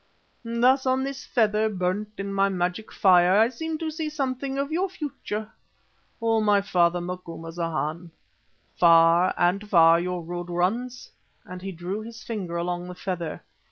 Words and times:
Thus 0.43 0.87
on 0.87 1.03
this 1.03 1.27
feather, 1.27 1.69
burnt 1.69 2.13
in 2.17 2.33
my 2.33 2.49
magic 2.49 2.91
fire, 2.91 3.37
I 3.37 3.49
seem 3.49 3.77
to 3.77 3.91
see 3.91 4.09
something 4.09 4.57
of 4.57 4.71
your 4.71 4.89
future, 4.89 5.51
O 6.19 6.41
my 6.41 6.59
father 6.59 6.99
Macumazana. 6.99 8.09
Far 8.75 9.31
and 9.37 9.69
far 9.69 9.99
your 9.99 10.23
road 10.23 10.49
runs," 10.49 11.11
and 11.45 11.61
he 11.61 11.71
drew 11.71 12.01
his 12.01 12.23
finger 12.23 12.57
along 12.57 12.87
the 12.87 12.95
feather. 12.95 13.43